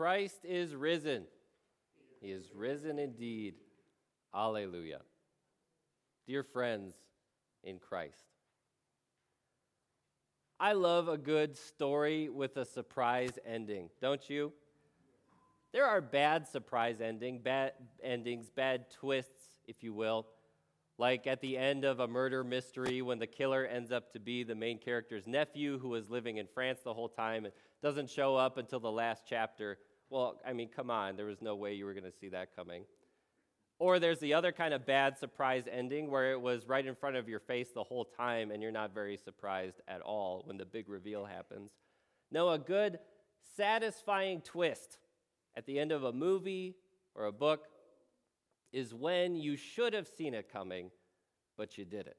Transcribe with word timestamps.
Christ 0.00 0.46
is 0.46 0.74
risen. 0.74 1.24
He 2.22 2.30
is 2.30 2.50
risen 2.54 2.98
indeed. 2.98 3.56
Alleluia. 4.34 5.00
Dear 6.26 6.42
friends 6.42 6.94
in 7.62 7.78
Christ, 7.78 8.24
I 10.58 10.72
love 10.72 11.08
a 11.08 11.18
good 11.18 11.54
story 11.54 12.30
with 12.30 12.56
a 12.56 12.64
surprise 12.64 13.38
ending, 13.44 13.90
don't 14.00 14.30
you? 14.30 14.54
There 15.70 15.84
are 15.84 16.00
bad 16.00 16.48
surprise 16.48 17.02
ending, 17.02 17.40
bad 17.40 17.74
endings, 18.02 18.48
bad 18.48 18.90
twists, 18.90 19.50
if 19.66 19.82
you 19.82 19.92
will. 19.92 20.28
Like 20.96 21.26
at 21.26 21.42
the 21.42 21.58
end 21.58 21.84
of 21.84 22.00
a 22.00 22.08
murder 22.08 22.42
mystery 22.42 23.02
when 23.02 23.18
the 23.18 23.26
killer 23.26 23.66
ends 23.66 23.92
up 23.92 24.14
to 24.14 24.18
be 24.18 24.44
the 24.44 24.54
main 24.54 24.78
character's 24.78 25.26
nephew 25.26 25.78
who 25.78 25.90
was 25.90 26.08
living 26.08 26.38
in 26.38 26.46
France 26.46 26.80
the 26.84 26.94
whole 26.94 27.10
time 27.10 27.44
and 27.44 27.52
doesn't 27.82 28.08
show 28.08 28.34
up 28.34 28.56
until 28.56 28.80
the 28.80 28.90
last 28.90 29.24
chapter. 29.28 29.76
Well, 30.10 30.40
I 30.44 30.52
mean, 30.52 30.68
come 30.74 30.90
on, 30.90 31.16
there 31.16 31.26
was 31.26 31.40
no 31.40 31.54
way 31.54 31.74
you 31.74 31.84
were 31.84 31.94
going 31.94 32.04
to 32.04 32.18
see 32.20 32.28
that 32.30 32.54
coming. 32.56 32.84
Or 33.78 33.98
there's 33.98 34.18
the 34.18 34.34
other 34.34 34.52
kind 34.52 34.74
of 34.74 34.84
bad 34.84 35.16
surprise 35.16 35.64
ending 35.70 36.10
where 36.10 36.32
it 36.32 36.40
was 36.40 36.66
right 36.66 36.84
in 36.84 36.94
front 36.94 37.16
of 37.16 37.28
your 37.28 37.40
face 37.40 37.68
the 37.72 37.84
whole 37.84 38.04
time 38.04 38.50
and 38.50 38.62
you're 38.62 38.72
not 38.72 38.92
very 38.92 39.16
surprised 39.16 39.80
at 39.88 40.02
all 40.02 40.42
when 40.44 40.58
the 40.58 40.66
big 40.66 40.88
reveal 40.88 41.24
happens. 41.24 41.70
No, 42.30 42.50
a 42.50 42.58
good, 42.58 42.98
satisfying 43.56 44.42
twist 44.42 44.98
at 45.56 45.64
the 45.64 45.78
end 45.78 45.92
of 45.92 46.04
a 46.04 46.12
movie 46.12 46.76
or 47.14 47.24
a 47.24 47.32
book 47.32 47.68
is 48.72 48.92
when 48.92 49.34
you 49.34 49.56
should 49.56 49.94
have 49.94 50.06
seen 50.06 50.34
it 50.34 50.52
coming, 50.52 50.90
but 51.56 51.78
you 51.78 51.84
didn't. 51.84 52.16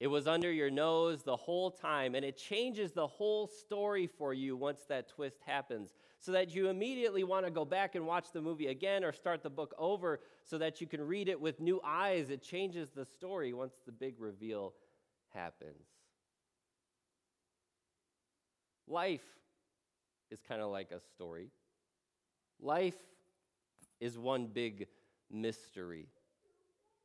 It 0.00 0.06
was 0.06 0.26
under 0.26 0.50
your 0.50 0.70
nose 0.70 1.22
the 1.22 1.36
whole 1.36 1.70
time, 1.70 2.14
and 2.14 2.24
it 2.24 2.38
changes 2.38 2.92
the 2.92 3.06
whole 3.06 3.46
story 3.46 4.06
for 4.06 4.32
you 4.32 4.56
once 4.56 4.80
that 4.88 5.08
twist 5.08 5.36
happens, 5.44 5.92
so 6.18 6.32
that 6.32 6.54
you 6.54 6.68
immediately 6.68 7.22
want 7.22 7.44
to 7.44 7.50
go 7.50 7.66
back 7.66 7.94
and 7.94 8.06
watch 8.06 8.32
the 8.32 8.40
movie 8.40 8.68
again 8.68 9.04
or 9.04 9.12
start 9.12 9.42
the 9.42 9.50
book 9.50 9.74
over 9.76 10.20
so 10.42 10.56
that 10.56 10.80
you 10.80 10.86
can 10.86 11.06
read 11.06 11.28
it 11.28 11.38
with 11.38 11.60
new 11.60 11.82
eyes. 11.84 12.30
It 12.30 12.42
changes 12.42 12.88
the 12.90 13.04
story 13.04 13.52
once 13.52 13.74
the 13.84 13.92
big 13.92 14.14
reveal 14.18 14.72
happens. 15.34 15.84
Life 18.88 19.24
is 20.30 20.40
kind 20.40 20.62
of 20.62 20.70
like 20.70 20.92
a 20.92 21.00
story. 21.14 21.50
Life 22.58 22.96
is 24.00 24.18
one 24.18 24.46
big 24.46 24.88
mystery. 25.30 26.08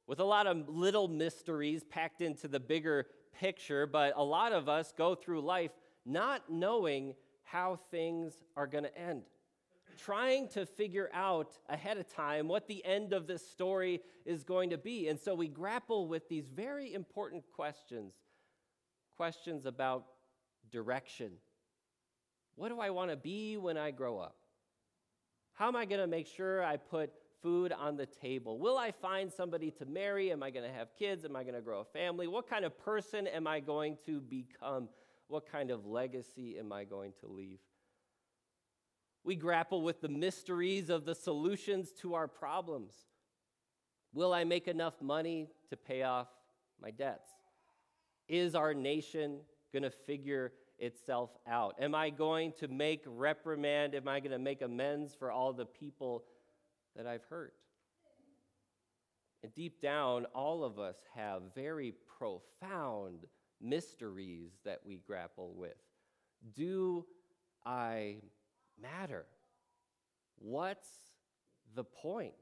With 0.08 0.20
a 0.20 0.24
lot 0.24 0.46
of 0.48 0.70
little 0.70 1.08
mysteries 1.08 1.84
packed 1.84 2.22
into 2.22 2.48
the 2.48 2.60
bigger 2.60 3.08
picture, 3.40 3.88
but 3.88 4.14
a 4.16 4.24
lot 4.24 4.54
of 4.54 4.70
us 4.70 4.94
go 4.96 5.16
through 5.16 5.42
life 5.42 5.72
not 6.06 6.44
knowing 6.50 7.16
how 7.44 7.80
things 7.92 8.44
are 8.56 8.68
going 8.68 8.84
to 8.84 8.98
end. 8.98 9.24
Trying 9.98 10.50
to 10.50 10.66
figure 10.66 11.10
out 11.14 11.58
ahead 11.70 11.98
of 11.98 12.08
time 12.08 12.48
what 12.48 12.68
the 12.68 12.84
end 12.86 13.14
of 13.14 13.28
this 13.28 13.48
story 13.48 14.02
is 14.26 14.44
going 14.44 14.70
to 14.72 14.78
be. 14.78 15.08
And 15.08 15.20
so 15.20 15.34
we 15.34 15.48
grapple 15.48 16.08
with 16.08 16.28
these 16.28 16.48
very 16.50 16.94
important 16.94 17.44
questions 17.56 18.14
questions 19.16 19.66
about 19.66 20.06
direction. 20.72 21.32
What 22.56 22.70
do 22.70 22.80
I 22.80 22.90
want 22.90 23.12
to 23.12 23.16
be 23.16 23.56
when 23.58 23.78
I 23.78 23.92
grow 23.92 24.20
up? 24.20 24.36
How 25.54 25.70
am 25.70 25.76
I 25.76 25.86
going 25.86 26.02
to 26.02 26.08
make 26.08 26.28
sure 26.28 26.64
I 26.64 26.76
put 26.76 27.12
food 27.46 27.72
on 27.72 27.96
the 27.96 28.08
table? 28.08 28.58
Will 28.58 28.76
I 28.76 28.90
find 28.90 29.32
somebody 29.32 29.70
to 29.70 29.86
marry? 29.86 30.32
Am 30.32 30.42
I 30.42 30.50
going 30.50 30.68
to 30.68 30.76
have 30.76 30.96
kids? 30.98 31.26
Am 31.26 31.36
I 31.36 31.44
going 31.44 31.54
to 31.54 31.62
grow 31.62 31.82
a 31.82 31.86
family? 31.86 32.26
What 32.26 32.50
kind 32.50 32.66
of 32.66 32.76
person 32.84 33.28
am 33.28 33.46
I 33.46 33.60
going 33.60 34.00
to 34.08 34.20
become? 34.20 34.90
What 35.28 35.52
kind 35.52 35.70
of 35.70 35.86
legacy 35.86 36.58
am 36.58 36.74
I 36.74 36.86
going 36.86 37.14
to 37.20 37.28
leave? 37.28 37.60
We 39.24 39.36
grapple 39.36 39.84
with 39.84 40.02
the 40.02 40.10
mysteries 40.10 40.90
of 40.90 41.06
the 41.06 41.14
solutions 41.14 41.92
to 42.02 42.16
our 42.16 42.28
problems. 42.28 42.96
Will 44.12 44.34
I 44.34 44.44
make 44.44 44.68
enough 44.68 45.00
money 45.00 45.48
to 45.70 45.78
pay 45.78 46.02
off 46.02 46.28
my 46.82 46.90
debts? 46.90 47.30
Is 48.28 48.56
our 48.56 48.74
nation 48.74 49.42
going 49.72 49.84
to 49.84 49.92
figure 49.92 50.52
itself 50.80 51.30
out? 51.48 51.76
Am 51.80 51.94
I 51.94 52.10
going 52.10 52.54
to 52.54 52.68
make 52.68 53.04
reprimand? 53.06 53.94
Am 53.94 54.08
I 54.08 54.20
going 54.20 54.32
to 54.32 54.40
make 54.40 54.64
amends 54.64 55.14
for 55.14 55.32
all 55.32 55.54
the 55.54 55.66
people 55.66 56.24
that 56.96 57.08
I've 57.08 57.24
hurt? 57.30 57.54
And 59.44 59.54
deep 59.54 59.82
down, 59.82 60.26
all 60.34 60.64
of 60.64 60.80
us 60.80 60.96
have 61.14 61.42
very 61.54 61.94
profound 62.18 63.26
mysteries 63.62 64.52
that 64.64 64.80
we 64.86 64.98
grapple 64.98 65.54
with. 65.56 65.78
Do 66.56 67.06
I 67.66 68.18
matter? 68.82 69.26
What's 70.40 70.90
the 71.76 71.84
point? 71.84 72.34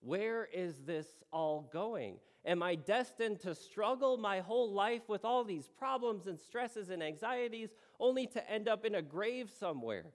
Where 0.00 0.48
is 0.52 0.82
this 0.84 1.06
all 1.32 1.70
going? 1.72 2.18
Am 2.44 2.62
I 2.62 2.76
destined 2.76 3.40
to 3.40 3.54
struggle 3.54 4.16
my 4.16 4.40
whole 4.40 4.70
life 4.70 5.08
with 5.08 5.24
all 5.24 5.42
these 5.42 5.68
problems 5.78 6.26
and 6.26 6.38
stresses 6.38 6.90
and 6.90 7.02
anxieties 7.02 7.70
only 7.98 8.26
to 8.28 8.50
end 8.50 8.68
up 8.68 8.84
in 8.84 8.94
a 8.94 9.02
grave 9.02 9.50
somewhere? 9.58 10.12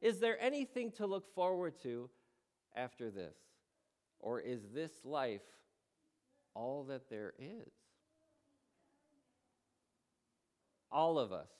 Is 0.00 0.20
there 0.20 0.40
anything 0.40 0.92
to 0.92 1.06
look 1.06 1.34
forward 1.34 1.74
to 1.82 2.08
after 2.76 3.10
this? 3.10 3.36
Or 4.20 4.40
is 4.40 4.60
this 4.74 4.92
life 5.04 5.40
all 6.54 6.84
that 6.84 7.08
there 7.10 7.32
is? 7.38 7.72
All 10.90 11.18
of 11.18 11.32
us 11.32 11.50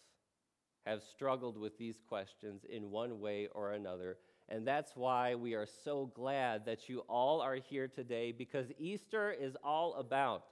have 0.86 1.02
struggled 1.02 1.56
with 1.56 1.78
these 1.78 1.98
questions 2.08 2.64
in 2.68 2.90
one 2.90 3.20
way 3.20 3.48
or 3.52 3.72
another 3.72 4.16
and 4.52 4.66
that's 4.66 4.94
why 4.94 5.34
we 5.34 5.54
are 5.54 5.66
so 5.84 6.12
glad 6.14 6.66
that 6.66 6.86
you 6.88 7.00
all 7.08 7.40
are 7.40 7.54
here 7.54 7.88
today 7.88 8.32
because 8.32 8.66
Easter 8.78 9.32
is 9.32 9.56
all 9.64 9.94
about 9.94 10.44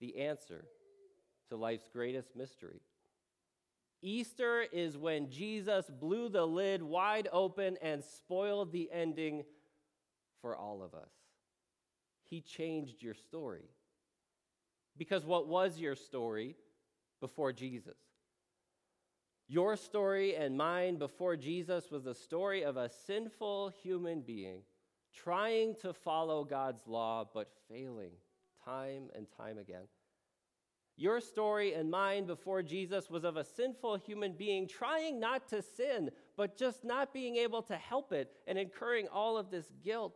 the 0.00 0.16
answer 0.18 0.64
to 1.50 1.56
life's 1.56 1.90
greatest 1.92 2.34
mystery. 2.34 2.80
Easter 4.00 4.64
is 4.72 4.96
when 4.96 5.30
Jesus 5.30 5.90
blew 5.90 6.30
the 6.30 6.46
lid 6.46 6.82
wide 6.82 7.28
open 7.32 7.76
and 7.82 8.02
spoiled 8.02 8.72
the 8.72 8.88
ending 8.90 9.44
for 10.42 10.54
all 10.54 10.82
of 10.82 10.92
us. 10.92 11.10
He 12.28 12.42
changed 12.42 13.02
your 13.02 13.14
story. 13.14 13.70
Because 14.98 15.24
what 15.24 15.48
was 15.48 15.78
your 15.78 15.94
story 15.94 16.56
before 17.20 17.52
Jesus? 17.52 17.96
Your 19.48 19.76
story 19.76 20.36
and 20.36 20.56
mine 20.56 20.96
before 20.96 21.36
Jesus 21.36 21.90
was 21.90 22.04
the 22.04 22.14
story 22.14 22.62
of 22.62 22.76
a 22.76 22.90
sinful 23.06 23.72
human 23.82 24.20
being 24.20 24.62
trying 25.14 25.74
to 25.82 25.92
follow 25.92 26.44
God's 26.44 26.86
law 26.86 27.28
but 27.32 27.52
failing 27.68 28.12
time 28.64 29.10
and 29.14 29.26
time 29.36 29.58
again. 29.58 29.84
Your 30.96 31.20
story 31.20 31.74
and 31.74 31.90
mine 31.90 32.26
before 32.26 32.62
Jesus 32.62 33.10
was 33.10 33.24
of 33.24 33.36
a 33.36 33.44
sinful 33.44 33.96
human 33.96 34.32
being 34.32 34.68
trying 34.68 35.18
not 35.18 35.48
to 35.48 35.62
sin, 35.62 36.10
but 36.36 36.56
just 36.56 36.84
not 36.84 37.12
being 37.12 37.36
able 37.36 37.62
to 37.62 37.76
help 37.76 38.12
it 38.12 38.30
and 38.46 38.58
incurring 38.58 39.08
all 39.08 39.38
of 39.38 39.50
this 39.50 39.70
guilt. 39.82 40.14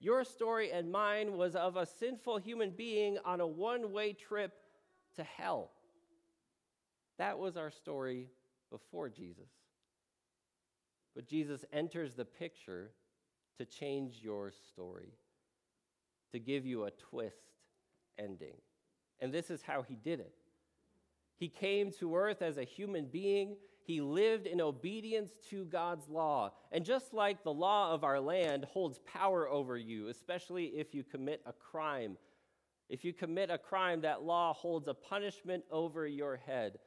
Your 0.00 0.24
story 0.24 0.70
and 0.70 0.90
mine 0.92 1.36
was 1.36 1.56
of 1.56 1.76
a 1.76 1.86
sinful 1.86 2.38
human 2.38 2.70
being 2.70 3.18
on 3.24 3.40
a 3.40 3.46
one 3.46 3.92
way 3.92 4.12
trip 4.12 4.52
to 5.16 5.24
hell. 5.24 5.70
That 7.18 7.38
was 7.38 7.56
our 7.56 7.70
story 7.70 8.28
before 8.70 9.08
Jesus. 9.08 9.50
But 11.16 11.26
Jesus 11.26 11.64
enters 11.72 12.14
the 12.14 12.24
picture 12.24 12.92
to 13.58 13.64
change 13.64 14.20
your 14.22 14.52
story, 14.68 15.14
to 16.32 16.38
give 16.38 16.64
you 16.64 16.84
a 16.84 16.92
twist 16.92 17.56
ending. 18.18 18.54
And 19.18 19.32
this 19.32 19.50
is 19.50 19.62
how 19.62 19.82
he 19.82 19.96
did 19.96 20.20
it. 20.20 20.32
He 21.38 21.48
came 21.48 21.90
to 21.98 22.14
earth 22.14 22.40
as 22.40 22.56
a 22.56 22.64
human 22.64 23.06
being. 23.06 23.56
He 23.88 24.02
lived 24.02 24.46
in 24.46 24.60
obedience 24.60 25.30
to 25.48 25.64
God's 25.64 26.10
law. 26.10 26.52
And 26.72 26.84
just 26.84 27.14
like 27.14 27.42
the 27.42 27.54
law 27.54 27.94
of 27.94 28.04
our 28.04 28.20
land 28.20 28.66
holds 28.66 28.98
power 28.98 29.48
over 29.48 29.78
you, 29.78 30.08
especially 30.08 30.66
if 30.66 30.94
you 30.94 31.02
commit 31.02 31.40
a 31.46 31.54
crime, 31.54 32.18
if 32.90 33.02
you 33.02 33.14
commit 33.14 33.48
a 33.48 33.56
crime, 33.56 34.02
that 34.02 34.22
law 34.22 34.52
holds 34.52 34.88
a 34.88 34.94
punishment 34.94 35.64
over 35.70 36.06
your 36.06 36.36
head. 36.36 36.78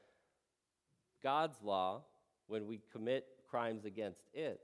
God's 1.24 1.58
law, 1.64 2.04
when 2.46 2.68
we 2.68 2.82
commit 2.92 3.26
crimes 3.50 3.86
against 3.86 4.30
it, 4.32 4.62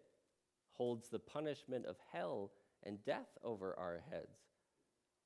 holds 0.73 1.09
the 1.09 1.17
punishment 1.17 1.87
of 1.87 1.95
hell 2.13 2.51
and 2.83 3.03
death 3.03 3.35
over 3.43 3.73
our 3.79 4.03
heads. 4.11 4.37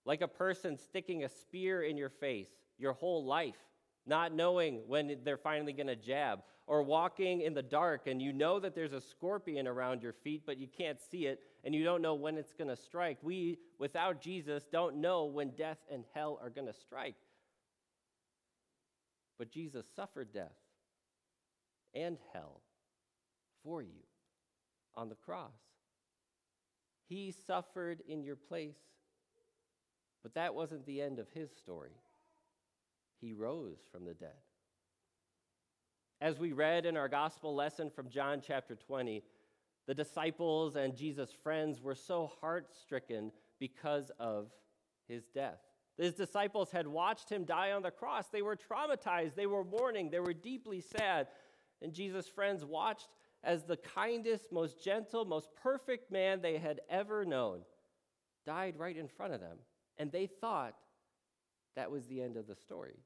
Like 0.06 0.22
a 0.22 0.30
person 0.30 0.78
sticking 0.78 1.26
a 1.26 1.30
spear 1.30 1.84
in 1.84 1.98
your 1.98 2.10
face 2.10 2.48
your 2.78 2.94
whole 2.94 3.26
life, 3.26 3.60
not 4.06 4.34
knowing 4.34 4.82
when 4.88 5.18
they're 5.24 5.38
finally 5.38 5.74
going 5.74 5.88
to 5.88 5.96
jab, 5.96 6.40
or 6.68 6.84
walking 6.84 7.42
in 7.42 7.54
the 7.54 7.62
dark 7.62 8.08
and 8.08 8.22
you 8.22 8.32
know 8.32 8.60
that 8.60 8.74
there's 8.74 8.94
a 8.94 9.02
scorpion 9.02 9.68
around 9.68 10.02
your 10.02 10.14
feet, 10.14 10.44
but 10.46 10.58
you 10.58 10.68
can't 10.68 11.00
see 11.02 11.26
it 11.26 11.42
and 11.66 11.76
you 11.76 11.84
don't 11.84 12.02
know 12.02 12.14
when 12.14 12.38
it's 12.38 12.54
going 12.54 12.70
to 12.70 12.76
strike. 12.76 13.18
We, 13.22 13.60
without 13.78 14.22
Jesus, 14.22 14.64
don't 14.72 15.02
know 15.02 15.26
when 15.26 15.50
death 15.50 15.80
and 15.92 16.06
hell 16.14 16.40
are 16.42 16.50
going 16.50 16.68
to 16.68 16.74
strike. 16.74 17.16
But 19.38 19.52
Jesus 19.52 19.86
suffered 19.96 20.32
death 20.32 20.56
and 21.94 22.18
hell 22.32 22.62
for 23.64 23.82
you. 23.82 24.04
on 24.96 25.10
the 25.10 25.16
cross. 25.16 25.52
He 27.08 27.34
suffered 27.48 28.02
in 28.08 28.24
your 28.24 28.36
place. 28.36 28.78
But 30.24 30.36
that 30.36 30.54
wasn't 30.54 30.86
the 30.86 31.02
end 31.02 31.20
of 31.20 31.28
his 31.34 31.50
story. 31.52 31.98
He 33.22 33.34
rose 33.34 33.78
from 33.92 34.04
the 34.04 34.14
dead. 34.14 34.30
As 36.20 36.40
we 36.40 36.52
read 36.54 36.86
in 36.86 36.98
our 36.98 37.08
gospel 37.08 37.56
lesson 37.56 37.90
from 37.90 38.10
John 38.10 38.42
chapter 38.46 38.76
20, 38.76 39.24
the 39.88 39.94
disciples 39.94 40.76
and 40.76 40.96
Jesus' 40.96 41.32
friends 41.44 41.82
were 41.82 41.96
so 41.96 42.32
heart 42.42 42.74
stricken 42.80 43.32
because 43.60 44.12
of 44.20 44.50
his 45.08 45.28
death. 45.28 45.60
His 45.98 46.16
disciples 46.16 46.72
had 46.72 46.88
watched 46.88 47.30
him 47.30 47.46
die 47.46 47.72
on 47.72 47.84
the 47.84 47.92
cross. 47.92 48.28
They 48.30 48.42
were 48.42 48.56
traumatized, 48.56 49.36
they 49.36 49.46
were 49.46 49.64
mourning, 49.64 50.10
they 50.10 50.20
were 50.20 50.34
deeply 50.34 50.82
sad. 50.82 51.28
And 51.82 51.94
Jesus' 51.94 52.28
friends 52.28 52.66
watched 52.66 53.10
as 53.44 53.64
the 53.64 53.78
kindest, 53.78 54.52
most 54.52 54.84
gentle, 54.84 55.26
most 55.26 55.50
perfect 55.62 56.12
man 56.12 56.42
they 56.42 56.58
had 56.58 56.82
ever 56.90 57.26
known 57.26 57.62
died 58.46 58.76
right 58.78 58.98
in 58.98 59.08
front 59.08 59.34
of 59.34 59.42
them. 59.42 59.58
And 59.98 60.12
they 60.12 60.28
thought 60.28 60.76
that 61.76 61.92
was 61.92 62.06
the 62.08 62.22
end 62.22 62.38
of 62.38 62.48
the 62.48 62.56
story. 62.56 62.98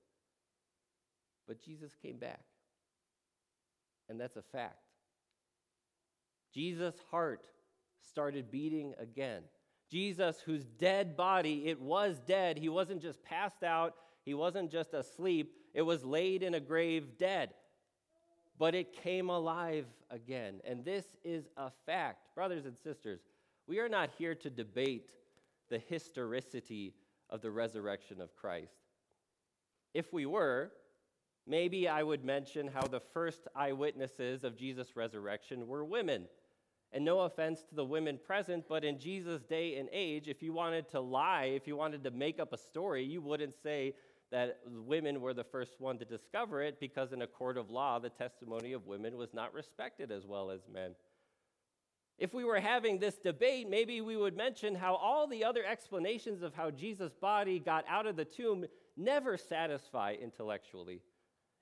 But 1.47 1.63
Jesus 1.63 1.95
came 2.01 2.17
back. 2.17 2.41
And 4.09 4.19
that's 4.19 4.35
a 4.35 4.41
fact. 4.41 4.79
Jesus' 6.53 6.95
heart 7.11 7.47
started 8.07 8.51
beating 8.51 8.93
again. 8.99 9.43
Jesus, 9.91 10.39
whose 10.45 10.65
dead 10.65 11.15
body, 11.15 11.67
it 11.67 11.79
was 11.79 12.19
dead. 12.25 12.57
He 12.57 12.69
wasn't 12.69 13.01
just 13.01 13.23
passed 13.23 13.63
out, 13.63 13.93
he 14.23 14.33
wasn't 14.33 14.71
just 14.71 14.93
asleep, 14.93 15.53
it 15.73 15.83
was 15.83 16.03
laid 16.03 16.43
in 16.43 16.55
a 16.55 16.59
grave 16.59 17.17
dead. 17.17 17.49
But 18.57 18.73
it 18.73 18.93
came 19.03 19.29
alive 19.29 19.85
again. 20.09 20.61
And 20.65 20.85
this 20.85 21.05
is 21.23 21.49
a 21.57 21.71
fact. 21.85 22.33
Brothers 22.35 22.65
and 22.65 22.77
sisters, 22.77 23.19
we 23.67 23.79
are 23.79 23.89
not 23.89 24.11
here 24.17 24.33
to 24.35 24.49
debate 24.49 25.11
the 25.69 25.79
historicity 25.79 26.93
of 27.29 27.41
the 27.41 27.51
resurrection 27.51 28.21
of 28.21 28.35
Christ. 28.35 28.77
If 29.93 30.13
we 30.13 30.25
were, 30.25 30.71
maybe 31.47 31.87
I 31.87 32.03
would 32.03 32.23
mention 32.23 32.67
how 32.67 32.87
the 32.87 33.01
first 33.13 33.47
eyewitnesses 33.55 34.43
of 34.43 34.57
Jesus' 34.57 34.95
resurrection 34.95 35.67
were 35.67 35.85
women. 35.85 36.27
And 36.91 37.03
no 37.03 37.21
offense 37.21 37.61
to 37.69 37.75
the 37.75 37.83
women 37.83 38.17
present, 38.23 38.65
but 38.69 38.85
in 38.85 38.97
Jesus' 38.99 39.43
day 39.43 39.77
and 39.77 39.89
age, 39.91 40.27
if 40.27 40.41
you 40.41 40.53
wanted 40.53 40.89
to 40.91 41.01
lie, 41.01 41.51
if 41.55 41.67
you 41.67 41.75
wanted 41.75 42.03
to 42.05 42.11
make 42.11 42.39
up 42.39 42.53
a 42.53 42.57
story, 42.57 43.03
you 43.03 43.21
wouldn't 43.21 43.55
say 43.61 43.95
that 44.31 44.59
women 44.65 45.21
were 45.21 45.33
the 45.33 45.43
first 45.43 45.79
one 45.79 45.97
to 45.97 46.05
discover 46.05 46.61
it 46.61 46.79
because 46.79 47.11
in 47.11 47.21
a 47.21 47.27
court 47.27 47.57
of 47.57 47.69
law, 47.69 47.99
the 47.99 48.09
testimony 48.09 48.73
of 48.73 48.85
women 48.85 49.17
was 49.17 49.33
not 49.33 49.53
respected 49.53 50.11
as 50.11 50.25
well 50.25 50.51
as 50.51 50.61
men. 50.71 50.95
If 52.17 52.33
we 52.33 52.45
were 52.45 52.59
having 52.59 52.97
this 52.97 53.15
debate, 53.15 53.69
maybe 53.69 53.99
we 53.99 54.15
would 54.15 54.37
mention 54.37 54.73
how 54.73 54.95
all 54.95 55.27
the 55.27 55.43
other 55.43 55.65
explanations 55.65 56.43
of 56.43 56.53
how 56.53 56.71
Jesus' 56.71 57.13
body 57.13 57.59
got 57.59 57.83
out 57.89 58.07
of 58.07 58.15
the 58.15 58.23
tomb 58.23 58.65
never 58.95 59.37
satisfy 59.37 60.15
intellectually. 60.21 61.01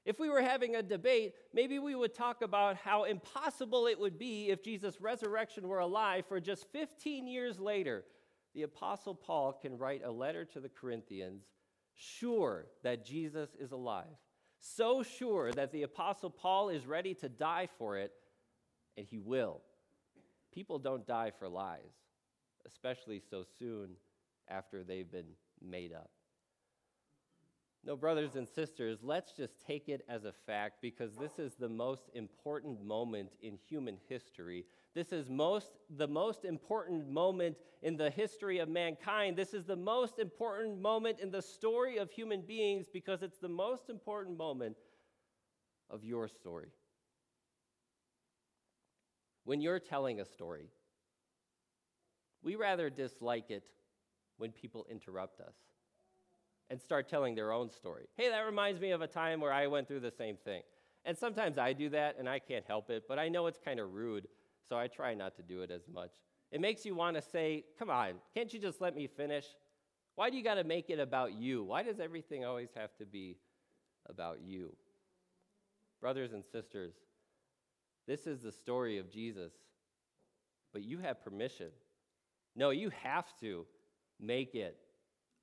If 0.05 0.19
we 0.19 0.29
were 0.29 0.41
having 0.41 0.75
a 0.75 0.83
debate, 0.83 1.33
maybe 1.53 1.79
we 1.79 1.95
would 1.95 2.13
talk 2.13 2.41
about 2.41 2.75
how 2.75 3.05
impossible 3.05 3.87
it 3.87 3.97
would 3.97 4.19
be 4.19 4.49
if 4.49 4.61
Jesus' 4.61 4.99
resurrection 4.99 5.67
were 5.67 5.79
alive 5.79 6.25
for 6.27 6.41
just 6.41 6.69
15 6.73 7.25
years 7.27 7.59
later. 7.59 8.03
The 8.53 8.63
Apostle 8.63 9.15
Paul 9.15 9.53
can 9.53 9.77
write 9.77 10.03
a 10.03 10.11
letter 10.11 10.43
to 10.45 10.59
the 10.59 10.69
Corinthians, 10.69 11.43
sure 11.95 12.67
that 12.83 13.05
Jesus 13.05 13.49
is 13.57 13.71
alive, 13.71 14.17
so 14.59 15.03
sure 15.03 15.51
that 15.53 15.71
the 15.71 15.83
Apostle 15.83 16.29
Paul 16.29 16.69
is 16.69 16.85
ready 16.85 17.13
to 17.15 17.29
die 17.29 17.69
for 17.77 17.97
it, 17.97 18.11
and 18.97 19.07
he 19.09 19.19
will. 19.19 19.61
People 20.53 20.79
don't 20.79 21.07
die 21.07 21.31
for 21.39 21.47
lies, 21.47 21.93
especially 22.67 23.21
so 23.29 23.43
soon 23.57 23.91
after 24.49 24.83
they've 24.83 25.11
been 25.11 25.31
made 25.61 25.93
up. 25.93 26.11
No, 27.85 27.97
brothers 27.97 28.35
and 28.35 28.47
sisters, 28.47 28.99
let's 29.03 29.33
just 29.33 29.59
take 29.67 29.89
it 29.89 30.05
as 30.07 30.23
a 30.23 30.31
fact 30.31 30.75
because 30.81 31.15
this 31.15 31.37
is 31.37 31.55
the 31.55 31.67
most 31.67 32.09
important 32.13 32.81
moment 32.81 33.31
in 33.41 33.57
human 33.67 33.97
history. 34.07 34.63
This 34.95 35.11
is 35.11 35.29
most, 35.29 35.71
the 35.89 36.07
most 36.07 36.45
important 36.45 37.09
moment 37.09 37.57
in 37.81 37.97
the 37.97 38.09
history 38.09 38.59
of 38.59 38.69
mankind. 38.69 39.35
This 39.35 39.53
is 39.53 39.65
the 39.65 39.75
most 39.75 40.17
important 40.17 40.79
moment 40.79 41.19
in 41.19 41.29
the 41.29 41.41
story 41.41 41.97
of 41.97 42.09
human 42.09 42.41
beings 42.41 42.87
because 42.91 43.21
it's 43.21 43.39
the 43.39 43.49
most 43.49 43.89
important 43.89 44.37
moment 44.37 44.77
of 45.89 46.05
your 46.05 46.29
story. 46.29 46.69
When 49.43 49.59
you're 49.59 49.79
telling 49.79 50.21
a 50.21 50.25
story, 50.25 50.69
we 52.41 52.55
rather 52.55 52.89
dislike 52.89 53.49
it 53.49 53.65
when 54.37 54.53
people 54.53 54.85
interrupt 54.89 55.41
us 55.41 55.55
and 56.73 56.81
start 56.81 57.07
telling 57.07 57.35
their 57.35 57.51
own 57.51 57.69
story. 57.69 58.07
Hey, 58.17 58.29
that 58.29 58.39
reminds 58.39 58.81
me 58.81 58.89
of 58.89 59.01
a 59.03 59.07
time 59.07 59.39
where 59.39 59.53
I 59.53 59.67
went 59.67 59.87
through 59.87 59.99
the 59.99 60.09
same 60.09 60.37
thing. 60.43 60.63
And 61.05 61.15
sometimes 61.15 61.59
I 61.59 61.71
do 61.71 61.87
that 61.89 62.15
and 62.17 62.27
I 62.27 62.39
can't 62.39 62.65
help 62.65 62.89
it, 62.89 63.03
but 63.07 63.19
I 63.19 63.29
know 63.29 63.45
it's 63.45 63.59
kind 63.63 63.79
of 63.79 63.93
rude, 63.93 64.27
so 64.67 64.75
I 64.75 64.87
try 64.87 65.13
not 65.13 65.35
to 65.35 65.43
do 65.43 65.61
it 65.61 65.69
as 65.69 65.83
much. 65.87 66.13
It 66.51 66.59
makes 66.59 66.83
you 66.83 66.95
want 66.95 67.15
to 67.15 67.21
say, 67.21 67.65
Come 67.77 67.91
on, 67.91 68.13
can't 68.33 68.51
you 68.51 68.59
just 68.59 68.81
let 68.81 68.95
me 68.95 69.05
finish? 69.05 69.45
Why 70.15 70.31
do 70.31 70.35
you 70.35 70.43
got 70.43 70.55
to 70.55 70.63
make 70.63 70.89
it 70.89 70.97
about 70.97 71.33
you? 71.33 71.63
Why 71.63 71.83
does 71.83 71.99
everything 71.99 72.43
always 72.43 72.69
have 72.75 72.95
to 72.97 73.05
be 73.05 73.37
about 74.09 74.41
you? 74.41 74.75
Brothers 76.01 76.33
and 76.33 76.43
sisters, 76.43 76.95
this 78.07 78.25
is 78.25 78.41
the 78.41 78.51
story 78.51 78.97
of 78.97 79.11
Jesus, 79.11 79.53
but 80.71 80.81
you 80.81 80.97
have 80.97 81.23
permission. 81.23 81.69
No, 82.55 82.71
you 82.71 82.89
have 83.03 83.27
to 83.41 83.67
make 84.19 84.55
it 84.55 84.75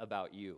about 0.00 0.34
you. 0.34 0.56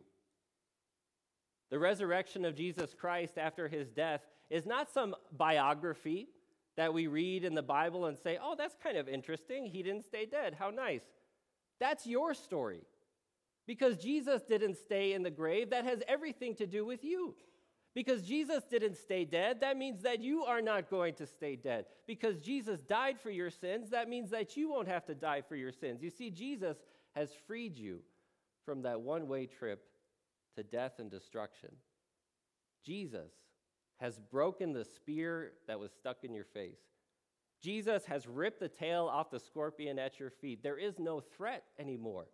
The 1.73 1.79
resurrection 1.79 2.45
of 2.45 2.55
Jesus 2.55 2.93
Christ 2.93 3.39
after 3.39 3.67
his 3.67 3.89
death 3.89 4.21
is 4.51 4.67
not 4.67 4.93
some 4.93 5.15
biography 5.35 6.29
that 6.77 6.93
we 6.93 7.07
read 7.07 7.45
in 7.45 7.55
the 7.55 7.63
Bible 7.63 8.05
and 8.05 8.19
say, 8.19 8.39
oh, 8.43 8.55
that's 8.59 8.77
kind 8.83 8.99
of 8.99 9.09
interesting. 9.09 9.65
He 9.65 9.83
didn't 9.83 10.05
stay 10.05 10.27
dead. 10.27 10.55
How 10.59 10.69
nice. 10.69 11.01
That's 11.81 12.07
your 12.07 12.35
story. 12.35 12.83
Because 13.67 13.97
Jesus 13.97 14.43
didn't 14.43 14.77
stay 14.77 15.15
in 15.15 15.23
the 15.23 15.31
grave, 15.31 15.71
that 15.71 15.87
has 15.87 16.03
everything 16.07 16.55
to 16.57 16.67
do 16.67 16.85
with 16.85 17.03
you. 17.05 17.35
Because 17.95 18.21
Jesus 18.21 18.65
didn't 18.71 18.99
stay 18.99 19.25
dead, 19.25 19.63
that 19.63 19.79
means 19.79 20.03
that 20.03 20.21
you 20.21 20.45
are 20.45 20.61
not 20.61 20.91
going 20.91 21.15
to 21.15 21.27
stay 21.27 21.57
dead. 21.57 21.87
Because 22.07 22.37
Jesus 22.37 22.83
died 22.83 23.19
for 23.19 23.31
your 23.31 23.51
sins, 23.51 23.89
that 23.93 24.11
means 24.11 24.29
that 24.29 24.59
you 24.59 24.69
won't 24.69 24.89
have 24.89 25.07
to 25.07 25.15
die 25.15 25.41
for 25.41 25.57
your 25.57 25.73
sins. 25.73 26.03
You 26.03 26.11
see, 26.11 26.29
Jesus 26.29 26.77
has 27.13 27.31
freed 27.47 27.79
you 27.79 28.01
from 28.67 28.83
that 28.83 29.01
one 29.01 29.27
way 29.27 29.47
trip 29.47 29.87
to 30.57 30.63
death 30.63 30.99
and 30.99 31.11
destruction. 31.11 31.71
Jesus 32.85 33.33
has 33.99 34.19
broken 34.19 34.73
the 34.73 34.85
spear 34.85 35.53
that 35.69 35.79
was 35.79 35.93
stuck 35.93 36.25
in 36.25 36.35
your 36.35 36.45
face. 36.45 36.81
Jesus 37.63 38.05
has 38.07 38.27
ripped 38.27 38.59
the 38.59 38.69
tail 38.69 39.09
off 39.11 39.31
the 39.31 39.39
scorpion 39.39 39.99
at 39.99 40.19
your 40.19 40.31
feet. 40.31 40.63
There 40.63 40.79
is 40.79 40.99
no 40.99 41.21
threat 41.21 41.63
anymore. 41.79 42.27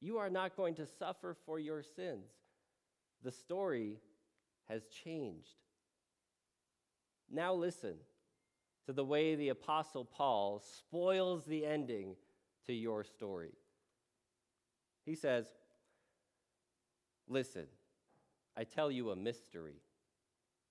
You 0.00 0.18
are 0.18 0.30
not 0.30 0.56
going 0.56 0.74
to 0.74 0.86
suffer 0.86 1.36
for 1.46 1.60
your 1.60 1.82
sins. 1.82 2.26
The 3.22 3.30
story 3.30 4.00
has 4.68 4.86
changed. 5.04 5.54
Now, 7.30 7.54
listen 7.54 7.94
to 8.86 8.92
the 8.92 9.04
way 9.04 9.34
the 9.34 9.50
Apostle 9.50 10.04
Paul 10.04 10.62
spoils 10.78 11.44
the 11.44 11.64
ending 11.64 12.16
to 12.66 12.72
your 12.72 13.04
story. 13.04 13.52
He 15.04 15.14
says, 15.14 15.46
Listen, 17.28 17.66
I 18.56 18.64
tell 18.64 18.90
you 18.90 19.10
a 19.10 19.16
mystery. 19.16 19.80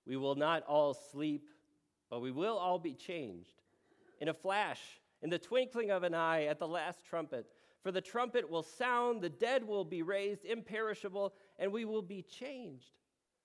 We 0.05 0.17
will 0.17 0.35
not 0.35 0.63
all 0.63 0.93
sleep, 0.93 1.49
but 2.09 2.21
we 2.21 2.31
will 2.31 2.57
all 2.57 2.79
be 2.79 2.93
changed. 2.93 3.61
In 4.19 4.29
a 4.29 4.33
flash, 4.33 4.79
in 5.21 5.29
the 5.29 5.39
twinkling 5.39 5.91
of 5.91 6.03
an 6.03 6.13
eye, 6.13 6.45
at 6.45 6.59
the 6.59 6.67
last 6.67 7.05
trumpet. 7.05 7.45
For 7.81 7.91
the 7.91 8.01
trumpet 8.01 8.49
will 8.49 8.63
sound, 8.63 9.21
the 9.21 9.29
dead 9.29 9.65
will 9.67 9.83
be 9.83 10.01
raised 10.01 10.45
imperishable, 10.45 11.33
and 11.59 11.71
we 11.71 11.85
will 11.85 12.01
be 12.01 12.21
changed. 12.21 12.91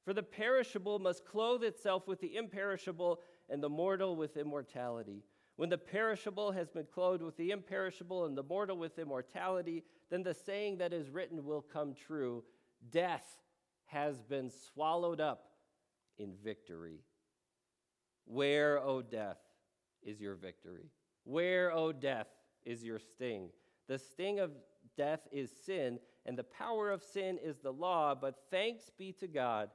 For 0.05 0.13
the 0.13 0.23
perishable 0.23 0.99
must 0.99 1.25
clothe 1.25 1.65
itself 1.65 2.07
with 2.07 2.21
the 2.21 2.37
imperishable, 2.37 3.21
and 3.49 3.63
the 3.63 3.69
mortal 3.69 4.17
with 4.17 4.37
immortality. 4.37 5.25
When 5.57 5.71
the 5.71 5.79
perishable 5.79 6.53
has 6.53 6.71
been 6.71 6.87
clothed 6.93 7.23
with 7.23 7.37
the 7.37 7.51
imperishable, 7.51 8.27
and 8.27 8.37
the 8.37 8.43
mortal 8.43 8.77
with 8.77 8.99
immortality, 8.99 9.85
then 10.11 10.23
the 10.23 10.35
saying 10.35 10.79
that 10.79 10.93
is 10.93 11.11
written 11.11 11.45
will 11.45 11.63
come 11.63 11.95
true 11.95 12.45
Death 12.91 13.27
has 13.87 14.23
been 14.23 14.51
swallowed 14.51 15.21
up 15.21 15.49
in 16.19 16.35
victory. 16.43 17.01
Where, 18.25 18.79
O 18.79 18.97
oh 18.97 19.03
death, 19.03 19.39
is 20.03 20.21
your 20.21 20.35
victory? 20.35 20.91
Where, 21.25 21.73
O 21.73 21.87
oh 21.87 21.93
death, 21.93 22.29
is 22.65 22.85
your 22.85 22.99
sting? 22.99 23.51
The 23.89 23.99
sting 23.99 24.39
of 24.39 24.51
death 24.97 25.21
is 25.33 25.51
sin, 25.65 25.99
and 26.27 26.37
the 26.37 26.45
power 26.45 26.91
of 26.91 27.03
sin 27.03 27.39
is 27.43 27.59
the 27.59 27.73
law, 27.73 28.15
but 28.15 28.35
thanks 28.51 28.91
be 28.97 29.13
to 29.13 29.27
God, 29.27 29.71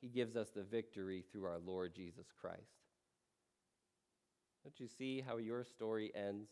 He 0.00 0.08
gives 0.08 0.36
us 0.36 0.48
the 0.50 0.62
victory 0.62 1.24
through 1.30 1.44
our 1.44 1.58
Lord 1.58 1.94
Jesus 1.94 2.26
Christ. 2.40 2.78
Don't 4.64 4.80
you 4.80 4.88
see 4.88 5.20
how 5.20 5.36
your 5.36 5.64
story 5.64 6.10
ends? 6.14 6.50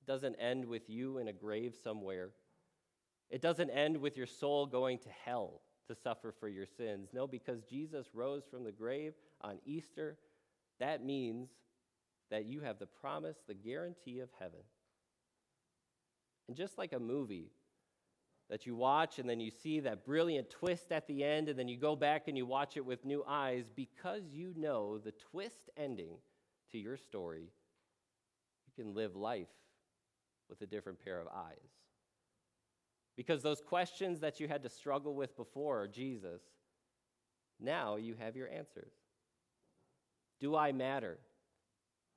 It 0.00 0.10
doesn't 0.10 0.36
end 0.36 0.64
with 0.64 0.88
you 0.88 1.18
in 1.18 1.28
a 1.28 1.32
grave 1.32 1.74
somewhere. 1.82 2.30
It 3.32 3.40
doesn't 3.40 3.70
end 3.70 3.96
with 3.96 4.16
your 4.16 4.26
soul 4.26 4.66
going 4.66 4.98
to 4.98 5.08
hell 5.24 5.62
to 5.88 5.94
suffer 5.96 6.32
for 6.38 6.48
your 6.48 6.66
sins. 6.66 7.08
No, 7.14 7.26
because 7.26 7.62
Jesus 7.62 8.06
rose 8.12 8.44
from 8.48 8.62
the 8.62 8.70
grave 8.70 9.14
on 9.40 9.58
Easter, 9.64 10.18
that 10.78 11.02
means 11.02 11.48
that 12.30 12.44
you 12.44 12.60
have 12.60 12.78
the 12.78 12.86
promise, 12.86 13.38
the 13.48 13.54
guarantee 13.54 14.20
of 14.20 14.28
heaven. 14.38 14.60
And 16.46 16.56
just 16.56 16.76
like 16.76 16.92
a 16.92 17.00
movie 17.00 17.50
that 18.50 18.66
you 18.66 18.76
watch 18.76 19.18
and 19.18 19.28
then 19.28 19.40
you 19.40 19.50
see 19.50 19.80
that 19.80 20.04
brilliant 20.04 20.50
twist 20.50 20.92
at 20.92 21.06
the 21.06 21.24
end, 21.24 21.48
and 21.48 21.58
then 21.58 21.68
you 21.68 21.78
go 21.78 21.96
back 21.96 22.28
and 22.28 22.36
you 22.36 22.44
watch 22.44 22.76
it 22.76 22.84
with 22.84 23.04
new 23.06 23.24
eyes, 23.26 23.64
because 23.74 24.24
you 24.30 24.52
know 24.58 24.98
the 24.98 25.12
twist 25.30 25.70
ending 25.74 26.16
to 26.70 26.78
your 26.78 26.98
story, 26.98 27.50
you 28.66 28.84
can 28.84 28.94
live 28.94 29.16
life 29.16 29.48
with 30.50 30.60
a 30.60 30.66
different 30.66 31.02
pair 31.02 31.18
of 31.18 31.28
eyes. 31.28 31.81
Because 33.16 33.42
those 33.42 33.60
questions 33.60 34.20
that 34.20 34.40
you 34.40 34.48
had 34.48 34.62
to 34.62 34.68
struggle 34.68 35.14
with 35.14 35.36
before 35.36 35.86
Jesus, 35.86 36.42
now 37.60 37.96
you 37.96 38.14
have 38.18 38.36
your 38.36 38.48
answers. 38.48 38.92
Do 40.40 40.56
I 40.56 40.72
matter? 40.72 41.18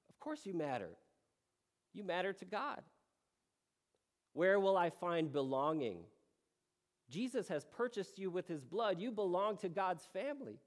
Of 0.09 0.19
course 0.19 0.45
you 0.45 0.53
matter. 0.53 0.89
You 1.93 2.03
matter 2.03 2.33
to 2.33 2.45
God. 2.45 2.81
Where 4.33 4.59
will 4.59 4.77
I 4.77 4.89
find 4.89 5.31
belonging? 5.31 5.99
Jesus 7.09 7.47
has 7.49 7.65
purchased 7.65 8.17
you 8.17 8.31
with 8.31 8.47
his 8.47 8.63
blood. 8.63 8.99
You 8.99 9.11
belong 9.11 9.57
to 9.57 9.69
God's 9.69 10.07
family. 10.11 10.59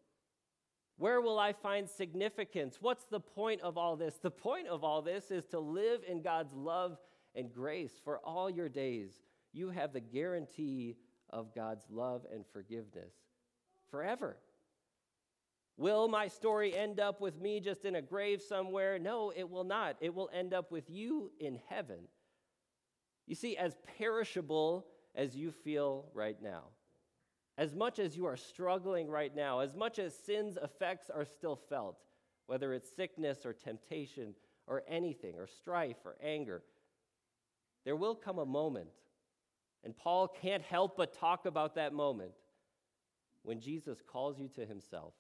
Where 0.97 1.21
will 1.21 1.39
I 1.39 1.53
find 1.53 1.89
significance? 1.89 2.79
What's 2.81 3.05
the 3.05 3.21
point 3.21 3.61
of 3.63 3.77
all 3.77 3.97
this? 3.97 4.19
The 4.21 4.31
point 4.31 4.69
of 4.69 4.85
all 4.85 5.03
this 5.03 5.31
is 5.31 5.47
to 5.47 5.59
live 5.59 6.01
in 6.09 6.23
God's 6.23 6.53
love 6.53 6.99
and 7.35 7.53
grace 7.53 7.93
for 8.03 8.19
all 8.19 8.51
your 8.51 8.69
days 8.69 9.13
you 9.53 9.71
have 9.71 9.93
the 9.93 10.01
guarantee 10.01 10.97
of 11.31 11.55
God's 11.55 11.85
love 11.91 12.27
and 12.33 12.45
forgiveness 12.53 13.13
forever. 13.91 14.37
Will 15.77 16.09
my 16.09 16.27
story 16.27 16.77
end 16.77 16.99
up 16.99 17.21
with 17.21 17.41
me 17.41 17.61
just 17.61 17.85
in 17.85 17.95
a 17.95 18.03
grave 18.03 18.43
somewhere? 18.43 18.99
No, 18.99 19.33
it 19.35 19.49
will 19.49 19.65
not. 19.65 19.97
It 20.01 20.13
will 20.13 20.29
end 20.33 20.53
up 20.53 20.73
with 20.73 20.91
you 20.91 21.31
in 21.39 21.61
heaven. 21.69 22.01
You 23.27 23.37
see, 23.37 23.57
as 23.57 23.77
perishable 23.99 24.87
as 25.15 25.37
you 25.37 25.53
feel 25.53 26.07
right 26.15 26.41
now, 26.43 26.65
as 27.57 27.75
much 27.75 27.99
as 27.99 28.17
you 28.17 28.27
are 28.27 28.37
struggling 28.37 29.09
right 29.09 29.35
now, 29.35 29.61
as 29.61 29.75
much 29.75 29.99
as 29.99 30.15
sin's 30.15 30.57
effects 30.57 31.11
are 31.11 31.25
still 31.25 31.57
felt, 31.69 31.99
whether 32.47 32.73
it's 32.73 32.89
sickness 32.97 33.45
or 33.45 33.53
temptation 33.53 34.35
or 34.67 34.83
anything, 34.89 35.35
or 35.39 35.47
strife 35.47 35.97
or 36.05 36.17
anger, 36.23 36.63
there 37.85 37.97
will 37.97 38.15
come 38.15 38.39
a 38.39 38.47
moment 38.47 38.89
and 39.85 39.97
Paul 39.97 40.29
can't 40.29 40.63
help 40.63 40.97
but 40.97 41.13
talk 41.13 41.47
about 41.47 41.75
that 41.77 41.93
moment 41.93 42.33
when 43.43 43.61
Jesus 43.61 44.03
calls 44.07 44.39
you 44.39 44.49
to 44.49 44.67
himself. 44.67 45.15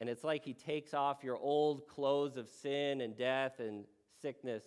And 0.00 0.10
it's 0.10 0.24
like 0.24 0.44
he 0.44 0.52
takes 0.52 0.92
off 0.92 1.24
your 1.24 1.36
old 1.36 1.88
clothes 1.88 2.36
of 2.36 2.48
sin 2.48 3.00
and 3.00 3.16
death 3.16 3.60
and 3.60 3.84
sickness, 4.20 4.62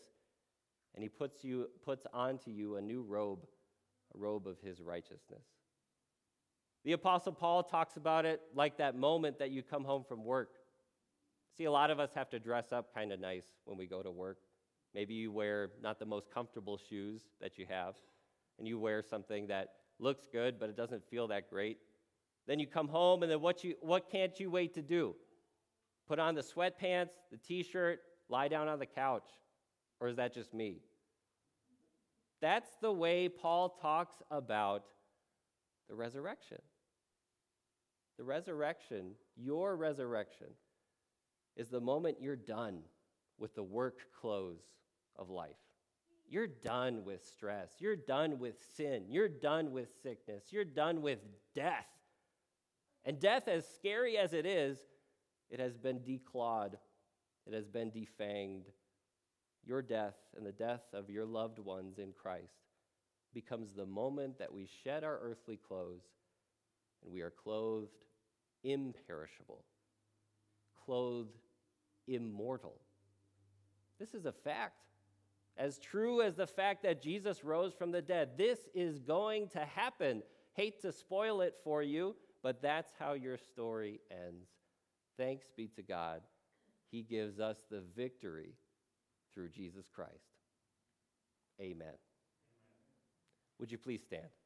and 0.96 1.04
he 1.04 1.10
puts, 1.10 1.44
you, 1.44 1.70
puts 1.84 2.08
onto 2.14 2.50
you 2.50 2.78
a 2.78 2.82
new 2.82 3.04
robe, 3.04 3.46
a 4.16 4.18
robe 4.18 4.48
of 4.48 4.60
his 4.60 4.82
righteousness. 4.82 5.46
The 6.84 6.94
Apostle 6.94 7.34
Paul 7.34 7.64
talks 7.64 7.98
about 7.98 8.26
it 8.26 8.42
like 8.56 8.78
that 8.78 8.96
moment 8.96 9.38
that 9.38 9.52
you 9.52 9.62
come 9.62 9.84
home 9.84 10.04
from 10.04 10.24
work. 10.24 10.56
See, 11.56 11.66
a 11.66 11.72
lot 11.72 11.92
of 11.92 12.00
us 12.00 12.12
have 12.16 12.30
to 12.32 12.40
dress 12.40 12.72
up 12.72 12.94
kind 12.94 13.12
of 13.12 13.20
nice 13.20 13.46
when 13.66 13.78
we 13.78 13.86
go 13.86 14.02
to 14.02 14.10
work. 14.10 14.40
Maybe 14.96 15.14
you 15.14 15.32
wear 15.32 15.70
not 15.84 16.00
the 16.00 16.06
most 16.06 16.32
comfortable 16.32 16.80
shoes 16.90 17.22
that 17.42 17.60
you 17.60 17.68
have 17.70 17.96
and 18.60 18.68
you 18.68 18.78
wear 18.78 19.02
something 19.02 19.48
that 19.48 19.70
looks 19.98 20.28
good, 20.32 20.60
but 20.60 20.70
it 20.70 20.78
doesn't 20.78 21.04
feel 21.10 21.28
that 21.30 21.50
great. 21.50 21.78
Then 22.48 22.60
you 22.60 22.68
come 22.68 22.88
home, 22.88 23.24
and 23.24 23.32
then 23.32 23.42
what, 23.42 23.64
you, 23.64 23.76
what 23.82 24.10
can't 24.12 24.40
you 24.40 24.52
wait 24.52 24.74
to 24.76 24.82
do? 24.82 25.16
Put 26.08 26.20
on 26.20 26.36
the 26.36 26.42
sweatpants, 26.42 27.12
the 27.32 27.38
t 27.38 27.64
shirt, 27.64 28.00
lie 28.30 28.48
down 28.48 28.68
on 28.68 28.80
the 28.80 28.86
couch. 28.86 29.30
Or 30.00 30.08
is 30.08 30.16
that 30.16 30.34
just 30.34 30.54
me? 30.54 30.82
That's 32.42 32.70
the 32.82 32.92
way 32.92 33.28
Paul 33.28 33.78
talks 33.82 34.16
about 34.32 34.84
the 35.90 35.96
resurrection. 35.96 36.60
The 38.18 38.24
resurrection, 38.24 39.12
your 39.36 39.76
resurrection, 39.76 40.48
is 41.56 41.70
the 41.70 41.80
moment 41.82 42.18
you're 42.22 42.36
done 42.36 42.80
with 43.38 43.56
the 43.56 43.64
work 43.64 44.00
clothes 44.20 44.64
of 45.18 45.30
life. 45.30 45.56
You're 46.30 46.48
done 46.48 47.04
with 47.06 47.26
stress. 47.26 47.72
You're 47.80 47.96
done 47.96 48.38
with 48.38 48.56
sin. 48.76 49.06
You're 49.10 49.28
done 49.28 49.72
with 49.72 49.90
sickness. 50.04 50.46
You're 50.52 50.64
done 50.64 51.02
with 51.02 51.20
death. 51.56 51.88
And 53.04 53.20
death, 53.20 53.48
as 53.48 53.68
scary 53.68 54.18
as 54.18 54.34
it 54.34 54.46
is, 54.46 54.78
it 55.50 55.60
has 55.60 55.78
been 55.78 56.00
declawed, 56.00 56.76
it 57.48 57.54
has 57.54 57.68
been 57.68 57.92
defanged. 57.92 58.70
Your 59.66 59.82
death 59.82 60.16
and 60.38 60.46
the 60.46 60.52
death 60.52 60.84
of 60.94 61.10
your 61.10 61.26
loved 61.26 61.60
ones 61.60 61.98
in 61.98 62.14
Christ 62.14 62.54
becomes 63.34 63.74
the 63.74 63.86
moment 63.86 64.40
that 64.40 64.54
we 64.54 64.68
shed 64.84 65.04
our 65.04 65.20
earthly 65.22 65.58
clothes 65.58 66.04
and 67.04 67.12
we 67.12 67.22
are 67.22 67.32
clothed 67.32 68.06
imperishable, 68.64 69.64
clothed 70.86 71.38
immortal. 72.08 72.80
This 74.00 74.14
is 74.14 74.26
a 74.26 74.32
fact 74.32 74.86
as 75.60 75.78
true 75.78 76.22
as 76.22 76.36
the 76.36 76.48
fact 76.48 76.82
that 76.84 77.02
Jesus 77.02 77.44
rose 77.44 77.74
from 77.74 77.92
the 77.92 78.02
dead. 78.02 78.30
This 78.38 78.60
is 78.74 78.98
going 79.00 79.50
to 79.50 79.60
happen. 79.60 80.24
Hate 80.54 80.82
to 80.82 80.92
spoil 80.94 81.42
it 81.42 81.56
for 81.64 81.84
you, 81.84 82.16
but 82.42 82.62
that's 82.62 82.94
how 82.98 83.14
your 83.14 83.38
story 83.38 84.00
ends. 84.10 84.48
Thanks 85.18 85.48
be 85.56 85.68
to 85.76 85.84
God. 85.84 86.22
He 86.90 87.04
gives 87.04 87.40
us 87.40 87.58
the 87.70 87.84
victory 87.96 88.54
through 89.34 89.50
Jesus 89.50 89.90
Christ. 89.94 90.14
Amen. 91.62 91.88
Would 93.60 93.72
you 93.72 93.78
please 93.78 94.02
stand? 94.02 94.39